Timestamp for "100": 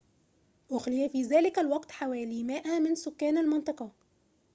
2.43-2.79